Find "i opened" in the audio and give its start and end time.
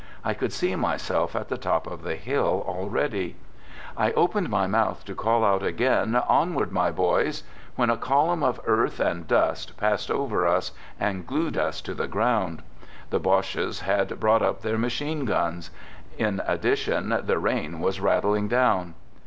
3.95-4.49